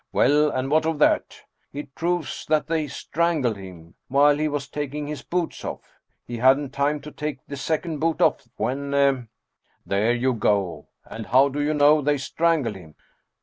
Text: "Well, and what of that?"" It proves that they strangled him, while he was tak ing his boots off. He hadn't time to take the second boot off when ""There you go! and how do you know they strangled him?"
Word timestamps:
"Well, 0.11 0.49
and 0.49 0.71
what 0.71 0.87
of 0.87 0.97
that?"" 0.97 1.39
It 1.73 1.93
proves 1.93 2.47
that 2.47 2.65
they 2.65 2.87
strangled 2.87 3.55
him, 3.57 3.93
while 4.07 4.35
he 4.35 4.47
was 4.47 4.67
tak 4.67 4.95
ing 4.95 5.05
his 5.05 5.21
boots 5.21 5.63
off. 5.63 5.99
He 6.25 6.37
hadn't 6.37 6.71
time 6.71 7.01
to 7.01 7.11
take 7.11 7.45
the 7.45 7.55
second 7.55 7.99
boot 7.99 8.19
off 8.19 8.47
when 8.57 9.27
""There 9.91 10.11
you 10.11 10.33
go! 10.33 10.87
and 11.05 11.27
how 11.27 11.49
do 11.49 11.61
you 11.61 11.75
know 11.75 12.01
they 12.01 12.17
strangled 12.17 12.77
him?" 12.77 12.95